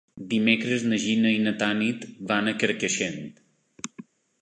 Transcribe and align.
Dimecres 0.29 0.85
na 0.93 0.99
Gina 1.03 1.35
i 1.41 1.43
na 1.45 1.53
Tanit 1.61 2.09
van 2.33 2.51
a 2.51 2.57
Carcaixent. 2.65 3.25